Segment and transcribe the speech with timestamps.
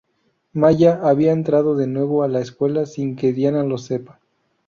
[0.55, 4.19] Maia había entrado de nuevo a la escuela sin que Diana lo sepa.